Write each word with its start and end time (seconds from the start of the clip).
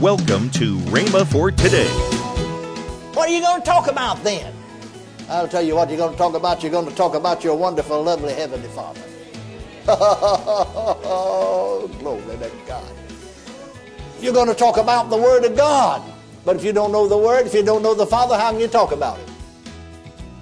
Welcome 0.00 0.50
to 0.50 0.76
Rhema 0.78 1.24
for 1.24 1.52
today. 1.52 1.86
What 3.14 3.28
are 3.28 3.32
you 3.32 3.40
going 3.40 3.60
to 3.60 3.64
talk 3.64 3.88
about 3.88 4.24
then? 4.24 4.52
I'll 5.28 5.46
tell 5.46 5.62
you 5.62 5.76
what 5.76 5.88
you're 5.88 5.98
going 5.98 6.10
to 6.10 6.18
talk 6.18 6.34
about. 6.34 6.64
You're 6.64 6.72
going 6.72 6.88
to 6.88 6.94
talk 6.94 7.14
about 7.14 7.44
your 7.44 7.56
wonderful, 7.56 8.02
lovely 8.02 8.34
Heavenly 8.34 8.68
Father. 8.70 9.00
Glory 11.98 12.22
to 12.38 12.50
God. 12.66 12.92
You're 14.20 14.32
going 14.32 14.48
to 14.48 14.54
talk 14.54 14.78
about 14.78 15.10
the 15.10 15.16
Word 15.16 15.44
of 15.44 15.56
God. 15.56 16.02
But 16.44 16.56
if 16.56 16.64
you 16.64 16.72
don't 16.72 16.90
know 16.90 17.06
the 17.06 17.16
Word, 17.16 17.46
if 17.46 17.54
you 17.54 17.64
don't 17.64 17.82
know 17.82 17.94
the 17.94 18.06
Father, 18.06 18.36
how 18.36 18.50
can 18.50 18.58
you 18.58 18.68
talk 18.68 18.90
about 18.90 19.20
it? 19.20 19.28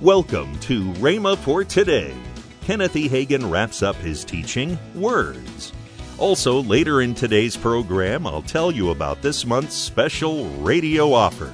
Welcome 0.01 0.59
to 0.61 0.93
Rhema 0.95 1.37
for 1.37 1.63
today. 1.63 2.15
Kenneth 2.63 2.97
E. 2.97 3.07
Hagin 3.07 3.51
wraps 3.51 3.83
up 3.83 3.97
his 3.97 4.25
teaching, 4.25 4.79
Words. 4.95 5.75
Also, 6.23 6.63
later 6.63 7.03
in 7.03 7.17
today's 7.17 7.57
program, 7.57 8.29
I'll 8.29 8.43
tell 8.43 8.71
you 8.71 8.91
about 8.91 9.23
this 9.23 9.45
month's 9.45 9.75
special 9.75 10.49
radio 10.61 11.13
offer. 11.13 11.53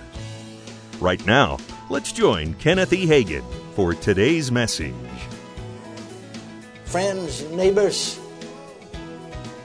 Right 1.00 1.24
now, 1.24 1.56
let's 1.88 2.12
join 2.12 2.52
Kenneth 2.52 2.92
E. 2.92 3.06
Hagin 3.06 3.42
for 3.74 3.94
today's 3.94 4.52
message. 4.52 4.92
Friends 6.84 7.40
and 7.40 7.56
neighbors, 7.56 8.20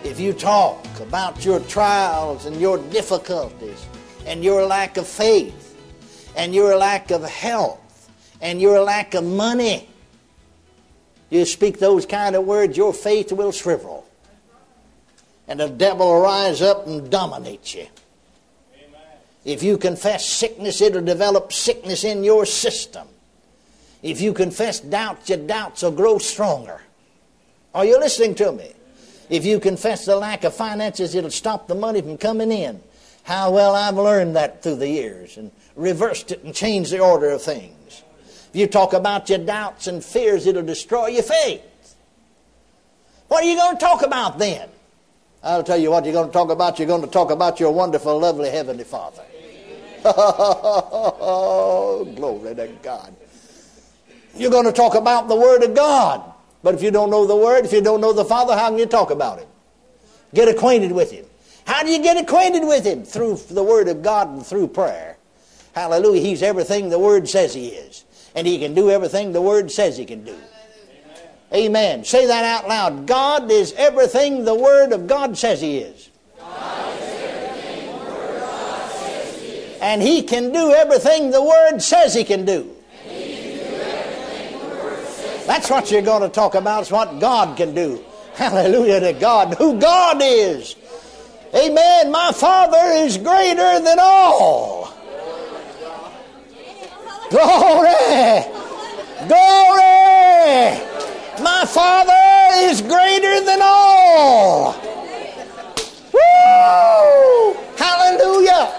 if 0.05 0.21
you 0.21 0.31
talk 0.31 0.87
about 1.01 1.43
your 1.43 1.59
trials 1.59 2.45
and 2.45 2.61
your 2.61 2.77
difficulties 2.77 3.85
and 4.25 4.41
your 4.41 4.65
lack 4.65 4.95
of 4.95 5.05
faith 5.05 5.77
and 6.37 6.55
your 6.55 6.77
lack 6.77 7.11
of 7.11 7.25
health 7.25 8.09
and 8.39 8.61
your 8.61 8.79
lack 8.79 9.15
of 9.15 9.25
money, 9.25 9.89
you 11.29 11.43
speak 11.43 11.79
those 11.79 12.05
kind 12.05 12.37
of 12.37 12.45
words, 12.45 12.77
your 12.77 12.93
faith 12.93 13.33
will 13.33 13.51
shrivel. 13.51 14.07
And 15.47 15.59
the 15.59 15.69
devil 15.69 16.07
will 16.07 16.21
rise 16.21 16.61
up 16.61 16.87
and 16.87 17.09
dominate 17.09 17.75
you. 17.75 17.87
If 19.45 19.61
you 19.61 19.77
confess 19.77 20.25
sickness, 20.25 20.79
it'll 20.79 21.01
develop 21.01 21.51
sickness 21.51 22.03
in 22.03 22.23
your 22.23 22.45
system. 22.45 23.07
If 24.01 24.21
you 24.21 24.33
confess 24.33 24.79
doubts, 24.79 25.29
your 25.29 25.39
doubts 25.39 25.81
will 25.81 25.91
grow 25.91 26.17
stronger. 26.17 26.81
Are 27.73 27.85
you 27.85 27.99
listening 27.99 28.35
to 28.35 28.51
me? 28.51 28.73
If 29.29 29.45
you 29.45 29.59
confess 29.59 30.05
the 30.05 30.15
lack 30.15 30.43
of 30.43 30.53
finances, 30.53 31.15
it'll 31.15 31.31
stop 31.31 31.67
the 31.67 31.75
money 31.75 32.01
from 32.01 32.17
coming 32.17 32.51
in. 32.51 32.81
How 33.23 33.51
well 33.51 33.73
I've 33.73 33.95
learned 33.95 34.35
that 34.35 34.61
through 34.61 34.75
the 34.75 34.89
years 34.89 35.37
and 35.37 35.51
reversed 35.75 36.31
it 36.31 36.43
and 36.43 36.53
changed 36.53 36.91
the 36.91 36.99
order 36.99 37.29
of 37.29 37.41
things. 37.41 38.03
If 38.49 38.59
you 38.59 38.67
talk 38.67 38.93
about 38.93 39.29
your 39.29 39.39
doubts 39.39 39.87
and 39.87 40.03
fears, 40.03 40.45
it'll 40.45 40.63
destroy 40.63 41.07
your 41.07 41.23
faith. 41.23 41.61
What 43.29 43.43
are 43.43 43.47
you 43.47 43.55
going 43.55 43.77
to 43.77 43.83
talk 43.83 44.03
about 44.03 44.37
then? 44.37 44.69
I'll 45.43 45.63
tell 45.63 45.77
you 45.77 45.91
what 45.91 46.05
you're 46.05 46.13
going 46.13 46.27
to 46.27 46.33
talk 46.33 46.49
about. 46.49 46.79
You're 46.79 46.87
going 46.87 47.01
to 47.01 47.07
talk 47.07 47.29
about 47.29 47.59
your 47.59 47.73
wonderful, 47.73 48.17
lovely 48.17 48.49
Heavenly 48.49 48.85
Father. 48.85 49.23
Glory 52.15 52.55
to 52.55 52.67
God. 52.81 53.13
You're 54.35 54.51
going 54.51 54.65
to 54.65 54.71
talk 54.71 54.95
about 54.95 55.27
the 55.27 55.35
Word 55.35 55.63
of 55.63 55.75
God. 55.75 56.31
But 56.63 56.75
if 56.75 56.81
you 56.81 56.91
don't 56.91 57.09
know 57.09 57.27
the 57.27 57.35
Word, 57.35 57.65
if 57.65 57.73
you 57.73 57.81
don't 57.81 57.99
know 57.99 58.13
the 58.13 58.23
Father, 58.23 58.55
how 58.55 58.69
can 58.69 58.79
you 58.79 58.85
talk 58.85 59.11
about 59.11 59.39
Him? 59.39 59.47
Get 60.33 60.47
acquainted 60.47 60.93
with 60.93 61.11
Him. 61.11 61.25
How 61.65 61.83
do 61.83 61.89
you 61.89 62.01
get 62.01 62.15
acquainted 62.15 62.65
with 62.65 62.85
Him? 62.85 63.03
Through 63.03 63.35
the 63.49 63.63
Word 63.63 63.89
of 63.89 64.01
God 64.01 64.29
and 64.29 64.45
through 64.45 64.69
prayer. 64.69 65.17
Hallelujah. 65.75 66.21
He's 66.21 66.41
everything 66.41 66.89
the 66.89 66.99
Word 66.99 67.27
says 67.27 67.53
He 67.53 67.67
is. 67.67 68.05
And 68.33 68.47
He 68.47 68.59
can 68.59 68.73
do 68.73 68.89
everything 68.89 69.33
the 69.33 69.41
Word 69.41 69.71
says 69.71 69.97
He 69.97 70.05
can 70.05 70.23
do. 70.23 70.37
Amen. 71.53 72.03
Say 72.03 72.25
that 72.25 72.43
out 72.43 72.67
loud. 72.67 73.05
God 73.05 73.51
is 73.51 73.73
everything 73.73 74.43
the 74.43 74.55
Word 74.55 74.91
of 74.91 75.07
God 75.07 75.37
says 75.37 75.61
He 75.61 75.77
is. 75.77 76.09
And 79.81 80.01
He 80.01 80.23
can 80.23 80.51
do 80.51 80.73
everything 80.73 81.29
the 81.29 81.43
Word 81.43 81.79
says 81.79 82.13
He 82.13 82.23
can 82.23 82.45
do. 82.45 82.73
That's 85.45 85.69
what 85.69 85.91
you're 85.91 86.01
going 86.01 86.21
to 86.21 86.29
talk 86.29 86.55
about. 86.55 86.83
is 86.83 86.91
what 86.91 87.19
God 87.19 87.57
can 87.57 87.75
do. 87.75 88.03
Hallelujah 88.33 88.99
to 89.01 89.13
God. 89.13 89.53
Who 89.55 89.79
God 89.79 90.19
is. 90.23 90.75
Amen. 91.53 92.11
My 92.11 92.31
Father 92.31 92.93
is 93.05 93.17
greater 93.17 93.79
than 93.79 93.97
all. 93.99 94.91
Glory. 97.29 98.45
Glory. 99.27 100.79
My 101.41 101.65
Father 101.67 102.62
is 102.73 102.81
greater 102.81 103.45
than 103.45 103.59
all. 103.61 104.73
Woo! 106.13 107.53
Hallelujah. 107.77 108.73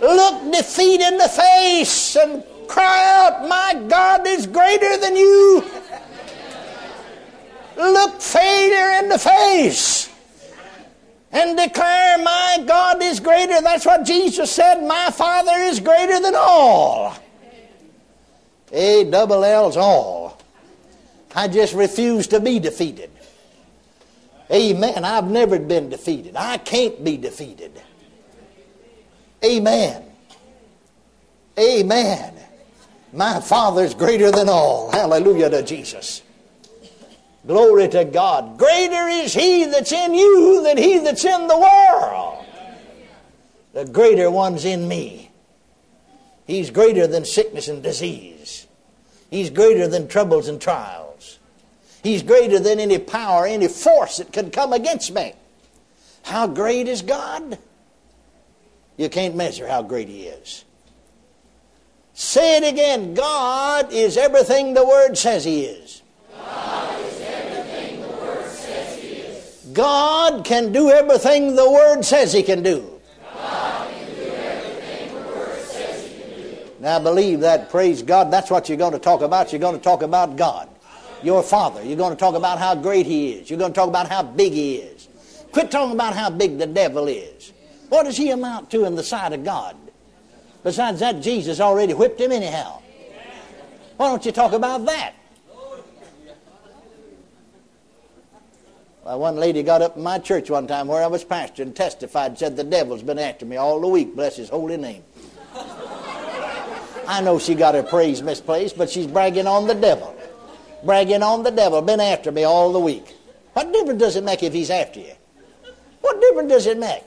Look 0.00 0.52
defeat 0.52 1.00
in 1.00 1.16
the 1.16 1.28
face 1.28 2.16
and 2.16 2.42
cry 2.66 3.14
out, 3.16 3.48
My 3.48 3.80
God 3.86 4.26
is 4.26 4.46
greater 4.46 4.96
than 4.98 5.14
you. 5.14 5.64
Look 7.76 8.20
failure 8.20 8.98
in 8.98 9.08
the 9.08 9.18
face 9.18 10.10
and 11.30 11.56
declare, 11.56 12.18
My 12.18 12.64
God 12.66 13.02
is 13.02 13.20
greater. 13.20 13.60
That's 13.60 13.86
what 13.86 14.04
Jesus 14.04 14.50
said. 14.50 14.82
My 14.82 15.10
Father 15.12 15.56
is 15.70 15.78
greater 15.78 16.18
than 16.18 16.34
all. 16.34 17.16
A 18.72 19.04
double 19.04 19.44
L's 19.44 19.76
all. 19.76 20.15
I 21.36 21.48
just 21.48 21.74
refuse 21.74 22.28
to 22.28 22.40
be 22.40 22.58
defeated. 22.58 23.10
Amen. 24.50 25.04
I've 25.04 25.30
never 25.30 25.58
been 25.58 25.90
defeated. 25.90 26.34
I 26.34 26.56
can't 26.56 27.04
be 27.04 27.18
defeated. 27.18 27.82
Amen. 29.44 30.02
Amen. 31.58 32.34
My 33.12 33.40
Father's 33.40 33.94
greater 33.94 34.30
than 34.30 34.48
all. 34.48 34.90
Hallelujah 34.90 35.50
to 35.50 35.62
Jesus. 35.62 36.22
Glory 37.46 37.88
to 37.88 38.06
God. 38.06 38.58
Greater 38.58 39.06
is 39.08 39.34
He 39.34 39.66
that's 39.66 39.92
in 39.92 40.14
you 40.14 40.62
than 40.62 40.78
He 40.78 40.98
that's 41.00 41.24
in 41.24 41.48
the 41.48 41.58
world. 41.58 42.44
The 43.74 43.84
greater 43.84 44.30
one's 44.30 44.64
in 44.64 44.88
me. 44.88 45.30
He's 46.46 46.70
greater 46.70 47.06
than 47.06 47.26
sickness 47.26 47.68
and 47.68 47.82
disease. 47.82 48.66
He's 49.30 49.50
greater 49.50 49.86
than 49.86 50.08
troubles 50.08 50.48
and 50.48 50.58
trials. 50.60 51.05
He's 52.06 52.22
greater 52.22 52.60
than 52.60 52.78
any 52.78 53.00
power, 53.00 53.46
any 53.46 53.66
force 53.66 54.18
that 54.18 54.32
could 54.32 54.52
come 54.52 54.72
against 54.72 55.12
me. 55.12 55.32
How 56.22 56.46
great 56.46 56.86
is 56.86 57.02
God? 57.02 57.58
You 58.96 59.08
can't 59.08 59.34
measure 59.34 59.66
how 59.66 59.82
great 59.82 60.06
He 60.06 60.26
is. 60.26 60.64
Say 62.14 62.58
it 62.58 62.72
again. 62.72 63.14
God 63.14 63.92
is 63.92 64.16
everything 64.16 64.72
the 64.72 64.86
Word 64.86 65.18
says 65.18 65.44
He 65.44 65.64
is. 65.64 66.02
God 66.32 67.00
is 67.00 67.20
everything 67.22 68.00
the 68.00 68.06
Word 68.06 68.50
says 68.52 69.02
He 69.02 69.08
is. 69.08 69.66
God 69.72 70.44
can 70.44 70.70
do 70.70 70.90
everything 70.90 71.56
the 71.56 71.68
Word 71.68 72.04
says 72.04 72.32
He 72.32 72.44
can 72.44 72.62
do. 72.62 73.00
God 73.34 73.90
can 73.90 74.14
do 74.14 74.30
everything 74.30 75.12
the 75.12 75.22
Word 75.36 75.60
says 75.60 76.06
He 76.06 76.20
can 76.20 76.40
do. 76.40 76.68
Now 76.78 77.00
believe 77.00 77.40
that. 77.40 77.68
Praise 77.68 78.00
God. 78.02 78.30
That's 78.30 78.48
what 78.48 78.68
you're 78.68 78.78
going 78.78 78.92
to 78.92 79.00
talk 79.00 79.22
about. 79.22 79.50
You're 79.50 79.60
going 79.60 79.76
to 79.76 79.82
talk 79.82 80.02
about 80.02 80.36
God, 80.36 80.68
your 81.26 81.42
Father. 81.42 81.82
You're 81.82 81.96
going 81.96 82.12
to 82.12 82.18
talk 82.18 82.34
about 82.34 82.58
how 82.58 82.74
great 82.74 83.04
He 83.04 83.32
is. 83.32 83.50
You're 83.50 83.58
going 83.58 83.72
to 83.72 83.76
talk 83.76 83.88
about 83.88 84.08
how 84.08 84.22
big 84.22 84.52
He 84.52 84.76
is. 84.76 85.08
Quit 85.52 85.70
talking 85.70 85.94
about 85.94 86.14
how 86.14 86.30
big 86.30 86.58
the 86.58 86.66
devil 86.66 87.08
is. 87.08 87.52
What 87.88 88.04
does 88.04 88.16
he 88.16 88.30
amount 88.30 88.70
to 88.72 88.84
in 88.84 88.94
the 88.94 89.02
sight 89.02 89.32
of 89.32 89.44
God? 89.44 89.76
Besides 90.62 91.00
that, 91.00 91.22
Jesus 91.22 91.60
already 91.60 91.94
whipped 91.94 92.20
him 92.20 92.32
anyhow. 92.32 92.82
Why 93.96 94.08
don't 94.08 94.26
you 94.26 94.32
talk 94.32 94.52
about 94.52 94.84
that? 94.86 95.14
Well, 99.04 99.20
one 99.20 99.36
lady 99.36 99.62
got 99.62 99.82
up 99.82 99.96
in 99.96 100.02
my 100.02 100.18
church 100.18 100.50
one 100.50 100.66
time 100.66 100.88
where 100.88 101.02
I 101.02 101.06
was 101.06 101.22
pastor 101.22 101.62
and 101.62 101.74
testified 101.74 102.32
and 102.32 102.38
said, 102.38 102.56
The 102.56 102.64
devil's 102.64 103.04
been 103.04 103.20
after 103.20 103.46
me 103.46 103.56
all 103.56 103.80
the 103.80 103.86
week. 103.86 104.16
Bless 104.16 104.36
his 104.36 104.48
holy 104.48 104.76
name. 104.76 105.04
I 107.06 107.20
know 107.22 107.38
she 107.38 107.54
got 107.54 107.76
her 107.76 107.84
praise 107.84 108.20
misplaced, 108.20 108.76
but 108.76 108.90
she's 108.90 109.06
bragging 109.06 109.46
on 109.46 109.68
the 109.68 109.74
devil. 109.74 110.15
Bragging 110.86 111.22
on 111.22 111.42
the 111.42 111.50
devil. 111.50 111.82
Been 111.82 112.00
after 112.00 112.30
me 112.30 112.44
all 112.44 112.72
the 112.72 112.80
week. 112.80 113.14
What 113.52 113.72
difference 113.72 114.00
does 114.00 114.16
it 114.16 114.24
make 114.24 114.42
if 114.42 114.52
he's 114.52 114.70
after 114.70 115.00
you? 115.00 115.12
What 116.00 116.20
difference 116.20 116.50
does 116.50 116.66
it 116.66 116.78
make? 116.78 117.02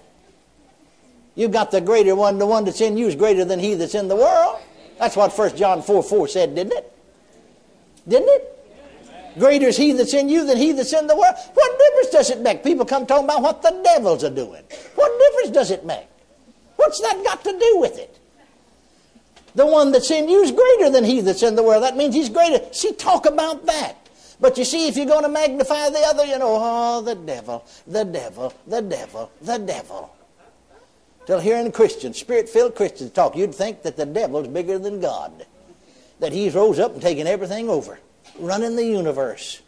You've 1.35 1.51
got 1.51 1.71
the 1.71 1.79
greater 1.79 2.15
one. 2.15 2.37
The 2.37 2.45
one 2.45 2.65
that's 2.65 2.81
in 2.81 2.97
you 2.97 3.07
is 3.07 3.15
greater 3.15 3.45
than 3.45 3.59
he 3.59 3.75
that's 3.75 3.95
in 3.95 4.09
the 4.09 4.15
world. 4.15 4.59
That's 4.97 5.15
what 5.15 5.35
1 5.35 5.55
John 5.55 5.81
4 5.81 6.03
4 6.03 6.27
said, 6.27 6.55
didn't 6.55 6.73
it? 6.73 6.93
Didn't 8.07 8.27
it? 8.27 8.55
Greater 9.37 9.67
is 9.67 9.77
he 9.77 9.93
that's 9.93 10.13
in 10.13 10.27
you 10.27 10.45
than 10.45 10.57
he 10.57 10.73
that's 10.73 10.91
in 10.91 11.07
the 11.07 11.15
world. 11.15 11.35
What 11.53 11.79
difference 11.79 12.09
does 12.09 12.29
it 12.29 12.41
make? 12.41 12.63
People 12.63 12.85
come 12.85 13.05
talking 13.05 13.25
about 13.25 13.41
what 13.41 13.61
the 13.61 13.79
devils 13.83 14.23
are 14.23 14.29
doing. 14.29 14.63
What 14.95 15.19
difference 15.19 15.51
does 15.51 15.71
it 15.71 15.85
make? 15.85 16.07
What's 16.75 16.99
that 17.01 17.23
got 17.23 17.43
to 17.45 17.57
do 17.57 17.77
with 17.77 17.97
it? 17.97 18.19
The 19.55 19.65
one 19.65 19.91
that's 19.91 20.11
in 20.11 20.29
you 20.29 20.41
is 20.41 20.51
greater 20.51 20.89
than 20.89 21.03
he 21.03 21.21
that's 21.21 21.43
in 21.43 21.55
the 21.55 21.63
world. 21.63 21.83
That 21.83 21.97
means 21.97 22.15
he's 22.15 22.29
greater. 22.29 22.61
See, 22.71 22.93
talk 22.93 23.25
about 23.25 23.65
that. 23.65 23.95
But 24.39 24.57
you 24.57 24.63
see, 24.63 24.87
if 24.87 24.95
you're 24.95 25.05
going 25.05 25.23
to 25.23 25.29
magnify 25.29 25.89
the 25.89 25.99
other, 25.99 26.23
you 26.25 26.39
know, 26.39 26.57
oh, 26.59 27.01
the 27.01 27.15
devil, 27.15 27.65
the 27.85 28.05
devil, 28.05 28.53
the 28.67 28.81
devil, 28.81 29.31
the 29.41 29.57
devil. 29.57 30.13
till 31.29 31.39
hearing 31.39 31.71
Christians, 31.71 32.17
spirit-filled 32.17 32.73
Christians 32.73 33.11
talk, 33.11 33.35
you'd 33.35 33.53
think 33.53 33.83
that 33.83 33.95
the 33.95 34.05
devil's 34.07 34.47
bigger 34.47 34.79
than 34.79 34.99
God. 34.99 35.45
That 36.19 36.33
he's 36.33 36.55
rose 36.55 36.79
up 36.79 36.93
and 36.93 37.01
taken 37.03 37.27
everything 37.27 37.69
over, 37.69 37.99
running 38.39 38.75
the 38.75 38.83
universe. 38.83 39.61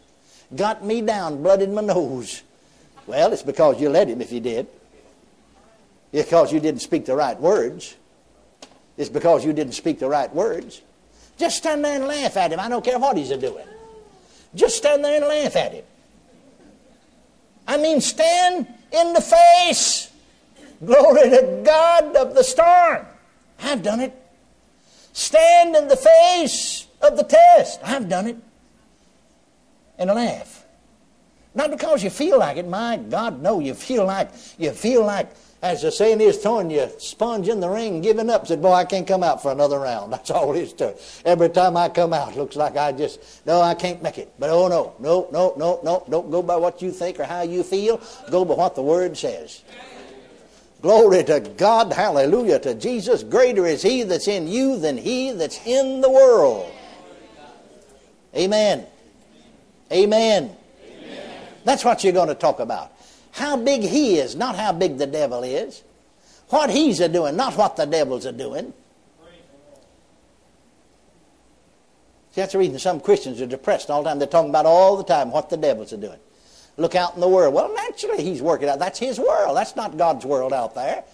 Got 0.56 0.84
me 0.84 1.02
down, 1.02 1.40
blood 1.40 1.62
in 1.62 1.72
my 1.72 1.82
nose. 1.82 2.42
Well, 3.06 3.32
it's 3.32 3.44
because 3.44 3.80
you 3.80 3.90
let 3.90 4.08
him 4.08 4.20
if 4.20 4.32
you 4.32 4.40
did. 4.40 4.66
Because 6.10 6.52
you 6.52 6.58
didn't 6.58 6.80
speak 6.80 7.04
the 7.04 7.14
right 7.14 7.38
words. 7.38 7.94
It's 8.96 9.08
because 9.08 9.44
you 9.44 9.52
didn't 9.52 9.72
speak 9.72 9.98
the 9.98 10.08
right 10.08 10.32
words. 10.34 10.82
Just 11.38 11.56
stand 11.56 11.84
there 11.84 11.96
and 11.96 12.06
laugh 12.06 12.36
at 12.36 12.52
him. 12.52 12.60
I 12.60 12.68
don't 12.68 12.84
care 12.84 12.98
what 12.98 13.16
he's 13.16 13.30
doing. 13.30 13.66
Just 14.54 14.76
stand 14.76 15.04
there 15.04 15.16
and 15.16 15.26
laugh 15.26 15.56
at 15.56 15.72
him. 15.72 15.84
I 17.66 17.76
mean, 17.76 18.00
stand 18.00 18.66
in 18.92 19.12
the 19.12 19.20
face. 19.20 20.10
Glory 20.84 21.30
to 21.30 21.62
God 21.64 22.16
of 22.16 22.34
the 22.34 22.42
storm. 22.42 23.06
I've 23.62 23.82
done 23.82 24.00
it. 24.00 24.14
Stand 25.12 25.76
in 25.76 25.88
the 25.88 25.96
face 25.96 26.86
of 27.00 27.16
the 27.16 27.22
test. 27.22 27.80
I've 27.84 28.08
done 28.08 28.26
it. 28.26 28.36
And 29.98 30.10
laugh. 30.10 30.64
Not 31.54 31.70
because 31.70 32.02
you 32.02 32.10
feel 32.10 32.38
like 32.38 32.56
it. 32.56 32.66
My 32.66 32.96
God, 32.96 33.40
no. 33.42 33.60
You 33.60 33.74
feel 33.74 34.06
like 34.06 34.30
you 34.58 34.70
feel 34.72 35.04
like 35.04 35.30
as 35.62 35.82
the 35.82 35.92
saying 35.92 36.20
is, 36.20 36.38
throwing 36.38 36.70
your 36.70 36.88
sponge 36.98 37.48
in 37.48 37.60
the 37.60 37.68
ring, 37.68 38.00
giving 38.00 38.28
up. 38.28 38.48
Said, 38.48 38.60
boy, 38.60 38.72
I 38.72 38.84
can't 38.84 39.06
come 39.06 39.22
out 39.22 39.40
for 39.40 39.52
another 39.52 39.78
round. 39.78 40.12
That's 40.12 40.30
all 40.30 40.54
it 40.54 40.60
is 40.60 40.72
to 40.74 40.88
it. 40.88 41.22
Every 41.24 41.48
time 41.48 41.76
I 41.76 41.88
come 41.88 42.12
out, 42.12 42.36
looks 42.36 42.56
like 42.56 42.76
I 42.76 42.90
just, 42.90 43.46
no, 43.46 43.60
I 43.60 43.74
can't 43.74 44.02
make 44.02 44.18
it. 44.18 44.32
But 44.38 44.50
oh 44.50 44.66
no, 44.66 44.94
no, 44.98 45.28
no, 45.30 45.54
no, 45.56 45.80
no, 45.84 46.04
don't 46.10 46.30
go 46.30 46.42
by 46.42 46.56
what 46.56 46.82
you 46.82 46.90
think 46.90 47.20
or 47.20 47.24
how 47.24 47.42
you 47.42 47.62
feel. 47.62 48.00
Go 48.30 48.44
by 48.44 48.54
what 48.54 48.74
the 48.74 48.82
Word 48.82 49.16
says. 49.16 49.62
Glory 50.80 51.22
to 51.22 51.38
God, 51.38 51.92
hallelujah 51.92 52.58
to 52.58 52.74
Jesus. 52.74 53.22
Greater 53.22 53.64
is 53.64 53.82
He 53.82 54.02
that's 54.02 54.26
in 54.26 54.48
you 54.48 54.80
than 54.80 54.98
He 54.98 55.30
that's 55.30 55.64
in 55.64 56.00
the 56.00 56.10
world. 56.10 56.72
Amen. 58.34 58.84
Amen. 59.92 60.56
Amen. 60.88 61.36
That's 61.64 61.84
what 61.84 62.02
you're 62.02 62.12
going 62.12 62.28
to 62.28 62.34
talk 62.34 62.58
about 62.58 62.92
how 63.32 63.56
big 63.56 63.82
he 63.82 64.16
is, 64.16 64.36
not 64.36 64.56
how 64.56 64.72
big 64.72 64.98
the 64.98 65.06
devil 65.06 65.42
is. 65.42 65.82
What 66.50 66.70
he's 66.70 67.00
a 67.00 67.08
doing, 67.08 67.36
not 67.36 67.56
what 67.56 67.76
the 67.76 67.86
devil's 67.86 68.26
a 68.26 68.32
doing. 68.32 68.72
See, 72.32 72.40
that's 72.40 72.52
the 72.52 72.58
reason 72.58 72.78
some 72.78 73.00
Christians 73.00 73.40
are 73.42 73.46
depressed 73.46 73.90
all 73.90 74.02
the 74.02 74.08
time. 74.08 74.18
They're 74.18 74.28
talking 74.28 74.50
about 74.50 74.64
all 74.64 74.96
the 74.96 75.04
time 75.04 75.30
what 75.30 75.50
the 75.50 75.56
devil's 75.56 75.92
a 75.92 75.98
doing. 75.98 76.18
Look 76.78 76.94
out 76.94 77.14
in 77.14 77.20
the 77.20 77.28
world. 77.28 77.52
Well, 77.52 77.72
naturally, 77.74 78.22
he's 78.22 78.40
working 78.40 78.68
out. 78.68 78.78
That's 78.78 78.98
his 78.98 79.18
world. 79.18 79.56
That's 79.56 79.76
not 79.76 79.98
God's 79.98 80.24
world 80.24 80.52
out 80.52 80.74
there. 80.74 81.04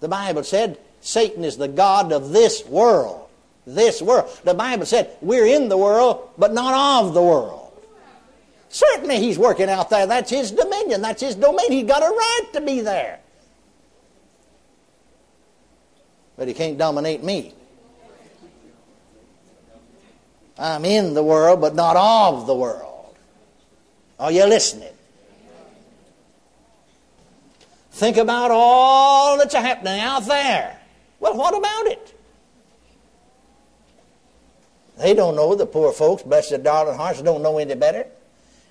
The 0.00 0.08
Bible 0.08 0.44
said 0.44 0.78
Satan 1.00 1.44
is 1.44 1.56
the 1.56 1.68
God 1.68 2.12
of 2.12 2.30
this 2.30 2.64
world. 2.66 3.28
This 3.66 4.02
world. 4.02 4.28
The 4.44 4.54
Bible 4.54 4.86
said 4.86 5.10
we're 5.20 5.46
in 5.46 5.68
the 5.68 5.76
world, 5.76 6.30
but 6.38 6.52
not 6.52 7.04
of 7.04 7.14
the 7.14 7.22
world. 7.22 7.57
Certainly 8.68 9.18
he's 9.18 9.38
working 9.38 9.68
out 9.68 9.90
there. 9.90 10.06
That's 10.06 10.30
his 10.30 10.50
dominion. 10.50 11.00
That's 11.00 11.22
his 11.22 11.34
domain. 11.34 11.70
He's 11.72 11.86
got 11.86 12.02
a 12.02 12.06
right 12.06 12.48
to 12.52 12.60
be 12.60 12.80
there. 12.80 13.20
But 16.36 16.48
he 16.48 16.54
can't 16.54 16.78
dominate 16.78 17.22
me. 17.24 17.54
I'm 20.58 20.84
in 20.84 21.14
the 21.14 21.22
world, 21.22 21.60
but 21.60 21.74
not 21.74 21.96
of 21.96 22.46
the 22.46 22.54
world. 22.54 23.16
Are 24.18 24.32
you 24.32 24.44
listening? 24.44 24.92
Think 27.92 28.16
about 28.16 28.50
all 28.50 29.38
that's 29.38 29.54
happening 29.54 30.00
out 30.00 30.26
there. 30.26 30.78
Well, 31.20 31.36
what 31.36 31.56
about 31.56 31.86
it? 31.86 32.14
They 34.98 35.14
don't 35.14 35.36
know. 35.36 35.54
The 35.54 35.66
poor 35.66 35.92
folks, 35.92 36.22
bless 36.22 36.50
their 36.50 36.58
darling 36.58 36.96
hearts, 36.96 37.22
don't 37.22 37.42
know 37.42 37.58
any 37.58 37.74
better. 37.74 38.06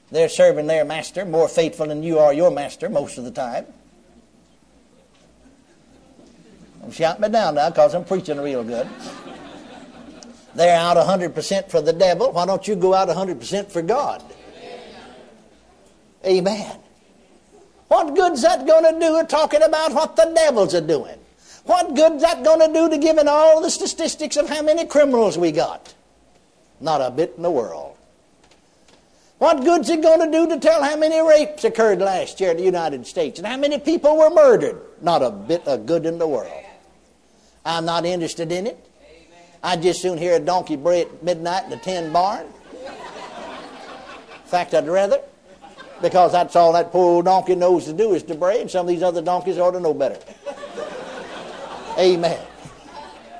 They're 0.10 0.30
serving 0.30 0.68
their 0.68 0.86
master 0.86 1.26
more 1.26 1.48
faithful 1.48 1.88
than 1.88 2.04
you 2.04 2.20
are 2.20 2.34
your 2.34 2.52
master 2.52 2.90
most 2.90 3.18
of 3.18 3.26
the 3.26 3.32
time. 3.32 3.66
Don't 6.82 6.94
shout 6.94 7.20
me 7.20 7.28
down 7.28 7.56
now 7.56 7.70
because 7.70 7.94
I'm 7.94 8.06
preaching 8.06 8.40
real 8.40 8.64
good. 8.64 8.88
They're 10.56 10.78
out 10.78 10.98
100% 10.98 11.70
for 11.70 11.82
the 11.82 11.94
devil. 11.94 12.32
Why 12.32 12.46
don't 12.46 12.66
you 12.68 12.76
go 12.76 12.94
out 12.94 13.10
100% 13.10 13.70
for 13.70 13.82
God? 13.82 14.24
Amen. 16.26 16.80
What 17.90 18.16
good's 18.16 18.42
that 18.42 18.66
going 18.66 18.94
to 18.94 19.00
do 19.00 19.24
talking 19.28 19.62
about 19.62 19.94
what 19.94 20.16
the 20.16 20.32
devils 20.34 20.74
are 20.74 20.82
doing? 20.82 21.18
What 21.66 21.96
good's 21.96 22.22
that 22.22 22.44
going 22.44 22.62
to 22.62 22.74
do 22.74 22.90
to 22.90 22.98
giving 22.98 23.28
all 23.28 23.62
the 23.62 23.70
statistics 23.70 24.38
of 24.38 24.48
how 24.50 24.62
many 24.62 24.86
criminals 24.86 25.38
we 25.38 25.52
got? 25.52 25.94
Not 26.80 27.02
a 27.02 27.12
bit 27.12 27.34
in 27.36 27.44
the 27.44 27.52
world. 27.52 27.97
What 29.38 29.64
good's 29.64 29.90
it 29.90 30.02
going 30.02 30.20
to 30.20 30.32
do 30.32 30.48
to 30.48 30.60
tell 30.60 30.84
how 30.84 30.98
many 30.98 31.22
rapes 31.22 31.64
occurred 31.64 32.00
last 32.00 32.40
year 32.40 32.52
in 32.52 32.58
the 32.58 32.64
United 32.64 33.06
States 33.06 33.38
and 33.38 33.48
how 33.48 33.58
many 33.58 33.78
people 33.78 34.18
were 34.18 34.32
murdered? 34.32 34.82
Not 35.02 35.22
a 35.22 35.30
bit 35.30 35.68
of 35.68 35.86
good 35.86 36.08
in 36.08 36.18
the 36.18 36.28
world. 36.28 36.52
I'm 37.64 37.86
not 37.86 38.06
interested 38.06 38.52
in 38.52 38.66
it. 38.66 38.84
I'd 39.62 39.84
just 39.84 40.02
soon 40.02 40.18
hear 40.18 40.36
a 40.36 40.40
donkey 40.40 40.76
bray 40.76 41.02
at 41.02 41.24
midnight 41.24 41.66
in 41.66 41.70
the 41.70 41.78
tin 41.78 42.12
barn. 42.12 42.48
In 42.48 44.50
fact, 44.50 44.74
I'd 44.74 44.88
rather, 44.88 45.20
because 46.02 46.32
that's 46.32 46.56
all 46.56 46.74
that 46.74 46.92
poor 46.92 47.16
old 47.16 47.26
donkey 47.26 47.54
knows 47.54 47.86
to 47.86 47.94
do 47.94 48.14
is 48.14 48.24
to 48.24 48.36
bray, 48.36 48.62
and 48.62 48.72
some 48.72 48.86
of 48.86 48.88
these 48.88 49.04
other 49.04 49.22
donkeys 49.22 49.58
ought 49.58 49.72
to 49.72 49.80
know 49.80 49.94
better. 49.94 50.18
Amen. 52.00 52.40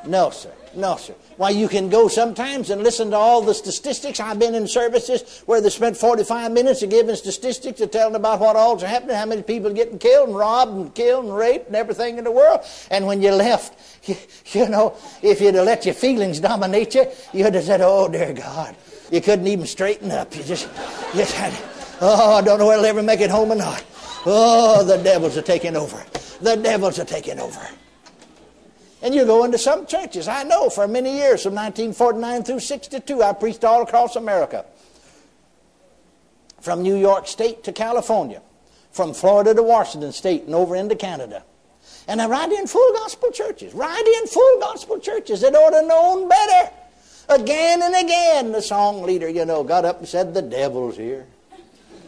No, 0.06 0.30
sir. 0.30 0.52
No, 0.76 0.98
sir. 0.98 1.16
Why, 1.38 1.52
you 1.52 1.68
can 1.68 1.90
go 1.90 2.08
sometimes 2.08 2.72
and 2.72 2.82
listen 2.84 3.12
to 3.12 3.16
all 3.16 3.44
the 3.44 3.54
statistics. 3.54 4.20
I've 4.20 4.40
been 4.40 4.56
in 4.56 4.68
services 4.68 5.44
where 5.46 5.62
they 5.62 5.70
spent 5.70 5.96
45 5.96 6.52
minutes 6.52 6.82
of 6.82 6.90
giving 6.90 7.16
statistics 7.16 7.80
and 7.80 7.92
telling 7.92 8.16
about 8.16 8.40
what 8.40 8.56
all's 8.56 8.82
happening, 8.82 9.16
how 9.16 9.28
many 9.28 9.44
people 9.44 9.70
are 9.70 9.76
getting 9.76 10.00
killed 10.00 10.30
and 10.30 10.38
robbed 10.38 10.72
and 10.72 10.96
killed 10.96 11.26
and 11.26 11.36
raped 11.36 11.68
and 11.68 11.76
everything 11.76 12.18
in 12.18 12.24
the 12.24 12.32
world. 12.32 12.62
And 12.90 13.06
when 13.06 13.22
you 13.22 13.32
left, 13.32 13.78
you, 14.08 14.16
you 14.52 14.68
know, 14.68 14.96
if 15.22 15.40
you'd 15.40 15.54
have 15.54 15.66
let 15.66 15.86
your 15.86 15.94
feelings 15.94 16.40
dominate 16.40 16.96
you, 16.96 17.06
you'd 17.34 17.54
have 17.54 17.64
said, 17.64 17.82
oh, 17.82 18.08
dear 18.08 18.34
God. 18.34 18.76
You 19.12 19.22
couldn't 19.22 19.48
even 19.48 19.68
straighten 19.68 20.10
up. 20.12 20.36
You 20.36 20.44
just, 20.44 20.68
you 21.14 21.20
just 21.20 21.34
had, 21.34 21.54
oh, 22.02 22.36
I 22.36 22.42
don't 22.42 22.58
know 22.58 22.68
whether 22.68 22.80
I'll 22.80 22.86
ever 22.86 23.04
make 23.04 23.22
it 23.22 23.30
home 23.30 23.52
or 23.52 23.56
not. 23.56 23.86
Oh, 24.26 24.84
the 24.84 24.98
devils 24.98 25.38
are 25.38 25.44
taking 25.44 25.76
over. 25.76 26.04
The 26.42 26.56
devils 26.56 26.98
are 26.98 27.06
taking 27.06 27.40
over. 27.40 27.62
And 29.02 29.14
you 29.14 29.26
go 29.26 29.44
into 29.44 29.58
some 29.58 29.86
churches. 29.86 30.28
I 30.28 30.44
know 30.44 30.70
for 30.70 30.88
many 30.88 31.18
years, 31.18 31.44
from 31.44 31.54
1949 31.54 32.44
through 32.44 32.60
62, 32.60 33.22
I 33.22 33.34
preached 33.34 33.64
all 33.64 33.84
across 33.84 34.16
America. 34.16 34.66
From 36.62 36.82
New 36.82 36.96
York 36.96 37.28
State 37.28 37.64
to 37.66 37.72
California, 37.72 38.42
from 38.92 39.14
Florida 39.14 39.54
to 39.54 39.62
Washington 39.62 40.12
State, 40.12 40.44
and 40.44 40.56
over 40.56 40.76
into 40.76 40.96
Canada. 40.96 41.44
And 42.08 42.22
I 42.22 42.28
ride 42.28 42.52
in 42.52 42.66
full 42.68 42.94
gospel 42.94 43.32
churches, 43.32 43.74
ride 43.74 44.20
in 44.22 44.28
full 44.28 44.60
gospel 44.60 45.00
churches 45.00 45.42
that 45.42 45.54
ought 45.54 45.80
to 45.80 45.86
known 45.86 46.28
better. 46.28 46.72
Again 47.30 47.82
and 47.84 47.94
again, 47.96 48.52
the 48.54 48.62
song 48.62 49.04
leader, 49.04 49.30
you 49.30 49.46
know, 49.46 49.64
got 49.64 49.86
up 49.86 50.00
and 50.00 50.08
said, 50.08 50.34
The 50.34 50.42
devil's 50.42 50.98
here. 50.98 51.28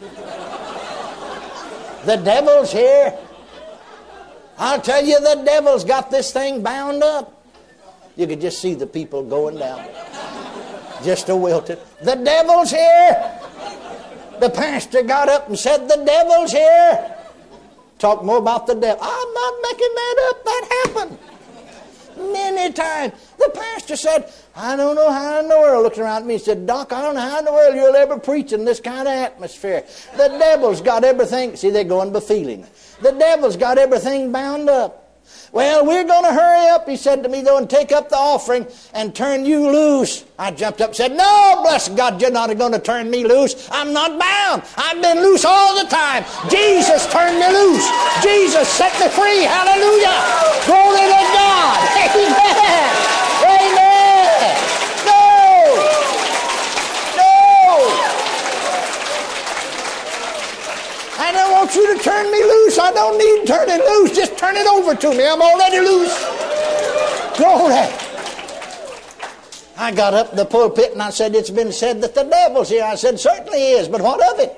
the 2.04 2.16
devil's 2.16 2.72
here. 2.72 3.16
I'll 4.60 4.80
tell 4.80 5.02
you, 5.02 5.18
the 5.20 5.42
devil's 5.42 5.84
got 5.84 6.10
this 6.10 6.32
thing 6.32 6.62
bound 6.62 7.02
up. 7.02 7.46
You 8.14 8.26
could 8.26 8.42
just 8.42 8.60
see 8.60 8.74
the 8.74 8.86
people 8.86 9.24
going 9.24 9.56
down, 9.58 9.88
just 11.02 11.30
a 11.30 11.34
wilted. 11.34 11.78
The 12.02 12.14
devil's 12.16 12.70
here. 12.70 13.38
The 14.38 14.50
pastor 14.50 15.02
got 15.02 15.30
up 15.30 15.48
and 15.48 15.58
said, 15.58 15.88
The 15.88 16.04
devil's 16.04 16.52
here. 16.52 17.16
Talk 17.98 18.22
more 18.22 18.36
about 18.36 18.66
the 18.66 18.74
devil. 18.74 19.02
I'm 19.02 19.32
not 19.32 19.54
making 19.62 19.94
that 19.94 20.28
up. 20.28 20.44
That 20.44 20.68
happened 20.84 21.18
many 22.32 22.72
times. 22.72 23.12
The 23.40 23.50
pastor 23.54 23.96
said, 23.96 24.30
I 24.54 24.76
don't 24.76 24.96
know 24.96 25.10
how 25.10 25.40
in 25.40 25.48
the 25.48 25.56
world, 25.56 25.82
looking 25.82 26.02
around 26.02 26.22
at 26.22 26.26
me, 26.26 26.34
he 26.34 26.38
said, 26.38 26.66
Doc, 26.66 26.92
I 26.92 27.00
don't 27.00 27.14
know 27.14 27.22
how 27.22 27.38
in 27.38 27.46
the 27.46 27.52
world 27.52 27.74
you'll 27.74 27.96
ever 27.96 28.18
preach 28.18 28.52
in 28.52 28.66
this 28.66 28.80
kind 28.80 29.08
of 29.08 29.14
atmosphere. 29.14 29.82
The 30.18 30.28
devil's 30.28 30.82
got 30.82 31.04
everything. 31.04 31.56
See, 31.56 31.70
they're 31.70 31.84
going 31.84 32.12
by 32.12 32.20
feeling. 32.20 32.66
The 33.00 33.12
devil's 33.12 33.56
got 33.56 33.78
everything 33.78 34.30
bound 34.30 34.68
up. 34.68 35.00
Well, 35.52 35.84
we're 35.84 36.04
going 36.04 36.24
to 36.24 36.32
hurry 36.32 36.68
up, 36.68 36.88
he 36.88 36.96
said 36.96 37.24
to 37.24 37.28
me, 37.28 37.40
though, 37.40 37.58
and 37.58 37.68
take 37.68 37.90
up 37.90 38.08
the 38.08 38.16
offering 38.16 38.68
and 38.94 39.14
turn 39.14 39.44
you 39.44 39.68
loose. 39.70 40.24
I 40.38 40.52
jumped 40.52 40.80
up 40.80 40.90
and 40.90 40.96
said, 40.96 41.16
No, 41.16 41.60
bless 41.62 41.88
God, 41.88 42.20
you're 42.20 42.30
not 42.30 42.56
going 42.56 42.72
to 42.72 42.78
turn 42.78 43.10
me 43.10 43.24
loose. 43.24 43.68
I'm 43.72 43.92
not 43.92 44.18
bound. 44.20 44.62
I've 44.76 45.02
been 45.02 45.18
loose 45.18 45.44
all 45.44 45.82
the 45.82 45.88
time. 45.88 46.24
Jesus 46.48 47.06
turned 47.10 47.40
me 47.40 47.48
loose. 47.48 47.88
Jesus 48.22 48.68
set 48.68 48.92
me 49.00 49.08
free. 49.08 49.42
Hallelujah. 49.42 50.14
Glory 50.66 51.08
to 51.08 51.22
God. 51.34 51.78
Amen. 53.42 54.54
No. 55.06 55.18
No. 57.18 57.32
I 61.18 61.32
don't 61.32 61.59
want 61.70 61.88
you 61.88 61.96
to 61.96 62.02
turn 62.02 62.30
me 62.32 62.42
loose. 62.42 62.78
I 62.78 62.92
don't 62.92 63.18
need 63.18 63.46
turning 63.46 63.78
loose. 63.78 64.16
Just 64.16 64.36
turn 64.36 64.56
it 64.56 64.66
over 64.66 64.94
to 64.94 65.10
me. 65.10 65.26
I'm 65.26 65.40
already 65.40 65.80
loose. 65.80 66.16
Glory. 67.36 67.88
I 69.76 69.92
got 69.94 70.12
up 70.12 70.36
the 70.36 70.44
pulpit 70.44 70.92
and 70.92 71.02
I 71.02 71.10
said, 71.10 71.34
It's 71.34 71.50
been 71.50 71.72
said 71.72 72.02
that 72.02 72.14
the 72.14 72.24
devil's 72.24 72.68
here. 72.68 72.84
I 72.84 72.96
said, 72.96 73.18
Certainly 73.18 73.58
he 73.58 73.72
is, 73.72 73.88
but 73.88 74.00
what 74.00 74.20
of 74.34 74.40
it? 74.40 74.56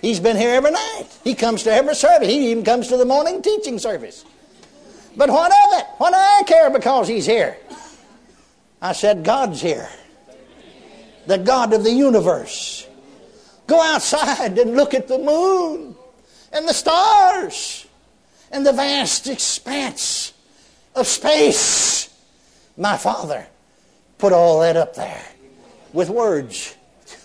He's 0.00 0.20
been 0.20 0.36
here 0.36 0.54
every 0.54 0.70
night. 0.70 1.06
He 1.24 1.34
comes 1.34 1.62
to 1.62 1.72
every 1.72 1.94
service. 1.94 2.28
He 2.28 2.50
even 2.50 2.62
comes 2.62 2.88
to 2.88 2.96
the 2.96 3.06
morning 3.06 3.40
teaching 3.40 3.78
service. 3.78 4.24
But 5.16 5.30
what 5.30 5.50
of 5.50 5.80
it? 5.80 5.86
What 5.96 6.10
do 6.10 6.16
I 6.16 6.42
care 6.46 6.70
because 6.70 7.08
he's 7.08 7.24
here? 7.24 7.56
I 8.82 8.92
said, 8.92 9.24
God's 9.24 9.62
here. 9.62 9.88
The 11.26 11.38
God 11.38 11.72
of 11.72 11.84
the 11.84 11.92
universe. 11.92 12.86
Go 13.66 13.80
outside 13.80 14.58
and 14.58 14.76
look 14.76 14.92
at 14.92 15.08
the 15.08 15.18
moon 15.18 15.96
and 16.54 16.66
the 16.68 16.72
stars 16.72 17.86
and 18.52 18.64
the 18.64 18.72
vast 18.72 19.26
expanse 19.26 20.32
of 20.94 21.06
space. 21.06 22.08
My 22.76 22.96
Father 22.96 23.46
put 24.18 24.32
all 24.32 24.60
that 24.60 24.76
up 24.76 24.94
there 24.94 25.24
with 25.92 26.08
words. 26.08 26.76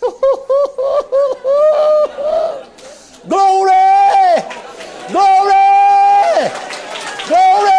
Glory! 3.28 3.70
Glory! 5.10 5.60
Glory! 7.28 7.70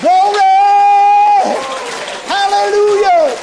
Glory! 0.00 0.46
Hallelujah! 2.28 3.36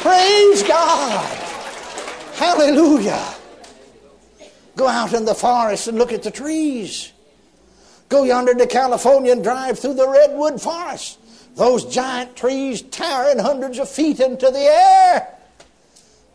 Praise 0.00 0.62
God! 0.62 1.36
Hallelujah! 2.34 3.35
Go 4.76 4.86
out 4.86 5.14
in 5.14 5.24
the 5.24 5.34
forest 5.34 5.88
and 5.88 5.98
look 5.98 6.12
at 6.12 6.22
the 6.22 6.30
trees. 6.30 7.12
Go 8.08 8.22
yonder 8.22 8.54
to 8.54 8.66
California 8.66 9.32
and 9.32 9.42
drive 9.42 9.78
through 9.78 9.94
the 9.94 10.08
redwood 10.08 10.60
forest. 10.60 11.18
Those 11.56 11.86
giant 11.86 12.36
trees 12.36 12.82
towering 12.82 13.38
hundreds 13.38 13.78
of 13.78 13.88
feet 13.88 14.20
into 14.20 14.50
the 14.50 14.60
air. 14.60 15.28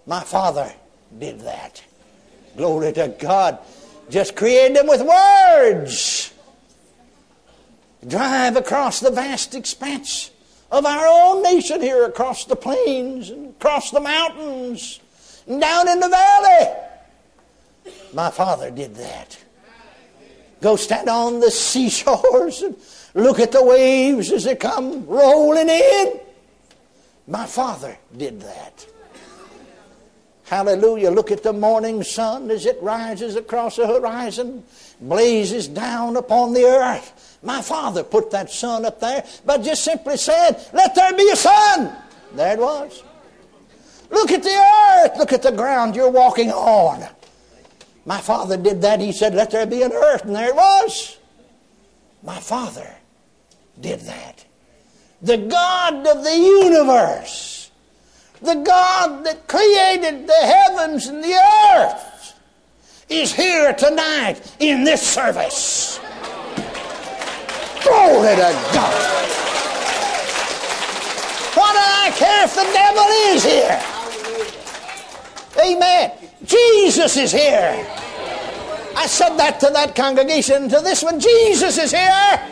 My 0.08 0.22
father 0.22 0.74
did 1.18 1.42
that. 1.42 1.84
Glory 2.58 2.92
to 2.94 3.10
God. 3.20 3.60
Just 4.10 4.36
created 4.36 4.76
them 4.76 4.88
with 4.88 5.02
words. 5.02 6.34
Drive 8.06 8.58
across 8.58 9.00
the 9.00 9.12
vast 9.12 9.54
expanse 9.54 10.32
of 10.72 10.86
our 10.86 11.06
own 11.08 11.44
nation 11.44 11.82
here, 11.82 12.04
across 12.06 12.46
the 12.46 12.56
plains 12.56 13.30
and 13.30 13.50
across 13.50 13.92
the 13.92 14.00
mountains 14.00 15.00
and 15.48 15.62
down 15.62 15.88
in 15.88 16.00
the 16.00 16.10
valley. 16.10 16.91
My 18.14 18.32
father 18.32 18.72
did 18.72 18.96
that. 18.96 19.38
Go 20.62 20.76
stand 20.76 21.10
on 21.10 21.40
the 21.40 21.50
seashores 21.50 22.62
and 22.62 22.76
look 23.16 23.40
at 23.40 23.52
the 23.52 23.64
waves 23.64 24.32
as 24.32 24.44
they 24.44 24.56
come 24.56 25.06
rolling 25.08 25.70
in. 25.70 26.20
My 27.28 27.46
father 27.46 27.98
did 28.16 28.42
that. 28.42 28.86
Hallelujah. 30.44 31.12
Look 31.12 31.32
at 31.32 31.44
the 31.44 31.54
morning 31.54 32.04
sun 32.04 32.52
as 32.52 32.66
it 32.66 32.78
rises 32.82 33.38
across 33.38 33.78
the 33.78 33.88
horizon, 33.88 34.64
blazes 35.00 35.68
down 35.70 36.18
upon 36.18 36.52
the 36.54 36.66
earth. 36.66 37.40
My 37.42 37.62
father 37.62 38.04
put 38.04 38.32
that 38.32 38.52
sun 38.52 38.86
up 38.86 39.00
there, 39.00 39.26
but 39.46 39.64
just 39.64 39.84
simply 39.84 40.18
said, 40.18 40.62
Let 40.74 40.94
there 40.94 41.14
be 41.16 41.30
a 41.30 41.38
sun. 41.38 41.96
There 42.34 42.54
it 42.54 42.60
was. 42.60 43.02
Look 44.10 44.32
at 44.32 44.44
the 44.44 44.50
earth. 44.50 45.18
Look 45.18 45.32
at 45.32 45.42
the 45.42 45.54
ground 45.54 45.96
you're 45.96 46.12
walking 46.12 46.52
on. 46.52 47.08
My 48.06 48.20
father 48.20 48.58
did 48.58 48.82
that. 48.82 49.00
He 49.00 49.12
said, 49.12 49.36
Let 49.36 49.52
there 49.52 49.66
be 49.66 49.84
an 49.84 49.94
earth. 49.94 50.26
And 50.26 50.36
there 50.36 50.50
it 50.50 50.56
was. 50.56 51.18
My 52.24 52.40
father 52.40 52.96
did 53.80 54.02
that. 54.02 54.46
The 55.22 55.38
God 55.38 56.08
of 56.08 56.24
the 56.24 56.36
universe 56.36 57.52
the 58.42 58.56
God 58.56 59.24
that 59.24 59.48
created 59.48 60.28
the 60.28 60.34
heavens 60.34 61.08
and 61.08 61.24
the 61.24 61.40
earth, 61.76 62.40
is 63.08 63.34
here 63.34 63.74
tonight 63.74 64.42
in 64.60 64.84
this 64.84 65.02
service. 65.02 66.00
Glory 67.84 68.36
to 68.36 68.52
God. 68.74 68.94
What 71.54 71.74
do 71.74 71.82
I 71.82 72.12
care 72.16 72.46
if 72.46 72.56
the 72.56 72.64
devil 72.74 73.06
is 73.28 73.44
here? 73.44 73.82
Amen. 75.62 76.21
Jesus 76.46 77.18
is 77.18 77.32
here. 77.32 77.86
I 78.98 79.06
said 79.08 79.38
that 79.38 79.60
to 79.60 79.70
that 79.74 79.96
congregation, 79.96 80.68
to 80.70 80.82
this 80.82 81.04
one. 81.04 81.20
Jesus 81.20 81.78
is 81.78 81.92
here. 81.92 82.48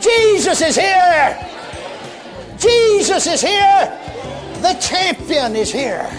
Jesus 0.00 0.60
is 0.60 0.74
here. 0.74 1.48
Jesus 2.58 3.26
is 3.28 3.40
here. 3.40 3.98
The 4.62 4.74
champion 4.80 5.54
is 5.54 5.72
here. 5.72 6.10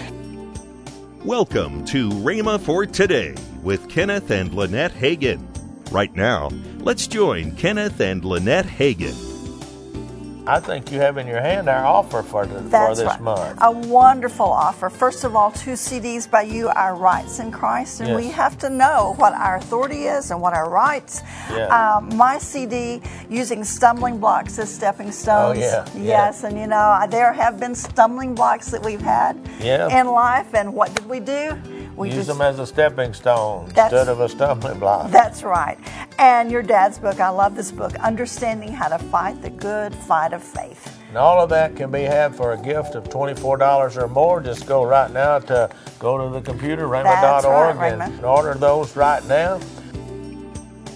Welcome 1.22 1.84
to 1.86 2.08
Rhema 2.08 2.58
for 2.58 2.86
Today 2.86 3.34
with 3.62 3.86
Kenneth 3.90 4.30
and 4.30 4.54
Lynette 4.54 4.92
Hagin. 4.92 5.46
Right 5.92 6.14
now, 6.16 6.48
let's 6.78 7.06
join 7.06 7.54
Kenneth 7.56 8.00
and 8.00 8.24
Lynette 8.24 8.66
Hagin. 8.66 9.27
I 10.48 10.60
think 10.60 10.90
you 10.90 10.98
have 11.00 11.18
in 11.18 11.26
your 11.26 11.40
hand 11.40 11.68
our 11.68 11.84
offer 11.84 12.22
for, 12.22 12.46
the, 12.46 12.54
for 12.62 12.68
That's 12.68 12.98
this 13.00 13.06
right. 13.06 13.20
month. 13.20 13.58
A 13.60 13.70
wonderful 13.70 14.46
offer. 14.46 14.88
First 14.88 15.24
of 15.24 15.36
all, 15.36 15.50
two 15.50 15.72
CDs 15.72 16.28
by 16.30 16.42
you, 16.42 16.68
Our 16.68 16.96
Rights 16.96 17.38
in 17.38 17.50
Christ. 17.52 18.00
And 18.00 18.08
Yes. 18.08 18.16
we 18.16 18.28
have 18.28 18.56
to 18.58 18.70
know 18.70 19.14
what 19.18 19.34
our 19.34 19.56
authority 19.56 20.04
is 20.04 20.30
and 20.30 20.40
what 20.40 20.54
our 20.54 20.70
rights. 20.70 21.20
Yeah. 21.50 21.66
Um, 21.66 22.16
my 22.16 22.38
CD, 22.38 23.02
using 23.28 23.62
stumbling 23.62 24.18
blocks 24.18 24.58
as 24.58 24.72
stepping 24.74 25.12
stones. 25.12 25.58
Oh, 25.58 25.60
yeah, 25.60 25.84
yeah. 25.94 26.02
Yes, 26.02 26.44
and 26.44 26.58
you 26.58 26.66
know, 26.66 27.06
there 27.10 27.32
have 27.34 27.60
been 27.60 27.74
stumbling 27.74 28.34
blocks 28.34 28.70
that 28.70 28.82
we've 28.82 29.02
had 29.02 29.38
Yeah. 29.60 30.00
in 30.00 30.06
life. 30.08 30.54
And 30.54 30.72
what 30.72 30.94
did 30.94 31.06
we 31.08 31.20
do? 31.20 31.56
We 31.94 32.08
Use 32.08 32.16
just- 32.26 32.28
them 32.28 32.40
as 32.40 32.58
a 32.58 32.66
stepping 32.66 33.12
stone 33.12 33.64
instead 33.66 34.08
of 34.08 34.20
a 34.20 34.28
stumbling 34.28 34.78
block. 34.78 35.10
That's 35.10 35.42
right. 35.42 35.78
And 36.18 36.50
your 36.50 36.62
dad's 36.62 36.98
book, 36.98 37.20
I 37.20 37.28
love 37.28 37.54
this 37.54 37.70
book, 37.70 37.94
Understanding 38.00 38.72
How 38.72 38.88
to 38.88 38.98
Fight 38.98 39.40
the 39.40 39.50
Good 39.50 39.94
Fight 39.94 40.32
of 40.32 40.42
Faith. 40.42 41.00
And 41.08 41.16
all 41.16 41.40
of 41.40 41.48
that 41.50 41.76
can 41.76 41.92
be 41.92 42.02
had 42.02 42.34
for 42.34 42.52
a 42.54 42.60
gift 42.60 42.96
of 42.96 43.04
$24 43.04 43.96
or 43.96 44.08
more. 44.08 44.40
Just 44.40 44.66
go 44.66 44.84
right 44.84 45.10
now 45.12 45.38
to 45.38 45.70
go 46.00 46.18
to 46.18 46.34
the 46.34 46.40
computer, 46.42 46.88
That's 46.88 47.44
rhema.org, 47.46 47.76
right, 47.76 47.92
and, 47.92 48.02
Rhema. 48.02 48.22
order 48.28 48.54
those 48.54 48.96
right 48.96 49.24
now. 49.26 49.60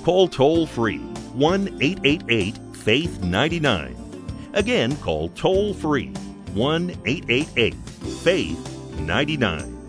Call 0.04 0.26
toll 0.26 0.66
free 0.66 0.98
1 0.98 1.78
888 1.80 2.58
Faith 2.76 3.22
99. 3.22 4.50
Again, 4.54 4.96
call 4.96 5.28
toll 5.30 5.72
free 5.72 6.08
1 6.52 6.90
888 7.06 7.74
Faith 8.22 8.98
99. 8.98 9.88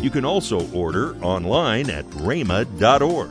You 0.00 0.10
can 0.10 0.24
also 0.24 0.68
order 0.72 1.16
online 1.22 1.88
at 1.88 2.04
rhema.org. 2.06 3.30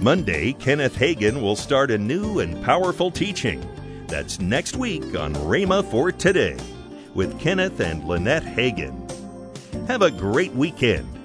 Monday, 0.00 0.54
Kenneth 0.54 0.96
Hagin 0.96 1.42
will 1.42 1.56
start 1.56 1.90
a 1.90 1.98
new 1.98 2.40
and 2.40 2.64
powerful 2.64 3.10
teaching. 3.10 3.62
That's 4.06 4.40
next 4.40 4.76
week 4.76 5.14
on 5.14 5.34
Rhema 5.34 5.84
for 5.90 6.10
Today 6.10 6.56
with 7.12 7.38
Kenneth 7.38 7.80
and 7.80 8.02
Lynette 8.04 8.44
Hagin. 8.44 8.96
Have 9.88 10.00
a 10.00 10.10
great 10.10 10.54
weekend 10.54 11.19